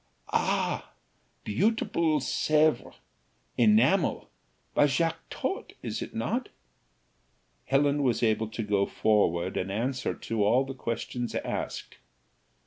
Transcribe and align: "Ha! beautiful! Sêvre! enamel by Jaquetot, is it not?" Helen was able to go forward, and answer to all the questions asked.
"Ha! 0.29 0.93
beautiful! 1.43 2.19
Sêvre! 2.21 2.95
enamel 3.55 4.31
by 4.73 4.85
Jaquetot, 4.87 5.73
is 5.83 6.01
it 6.01 6.15
not?" 6.15 6.49
Helen 7.65 8.01
was 8.01 8.23
able 8.23 8.47
to 8.47 8.63
go 8.63 8.87
forward, 8.87 9.57
and 9.57 9.71
answer 9.71 10.15
to 10.15 10.43
all 10.43 10.65
the 10.65 10.73
questions 10.73 11.35
asked. 11.35 11.99